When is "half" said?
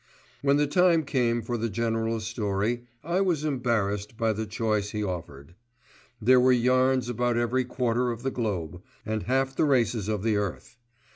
9.21-9.55